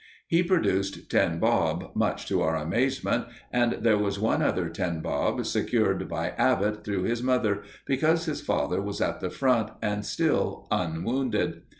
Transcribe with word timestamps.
He 0.25 0.41
produced 0.41 1.11
ten 1.11 1.37
bob, 1.37 1.91
much 1.93 2.25
to 2.29 2.41
our 2.41 2.55
amazement, 2.55 3.25
and 3.53 3.73
there 3.83 3.99
was 3.99 4.17
one 4.17 4.41
other 4.41 4.67
ten 4.67 4.99
bob, 5.01 5.45
secured 5.45 6.09
by 6.09 6.31
Abbott 6.39 6.83
through 6.83 7.03
his 7.03 7.21
mother, 7.21 7.61
because 7.85 8.25
his 8.25 8.41
father 8.41 8.81
was 8.81 8.99
at 8.99 9.19
the 9.19 9.29
Front 9.29 9.73
and 9.79 10.03
still 10.03 10.67
unwounded. 10.71 11.61